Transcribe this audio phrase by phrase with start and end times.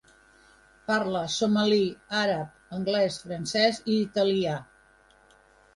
[0.87, 1.83] Parla somali,
[2.23, 4.59] àrab, anglès, francès i italià.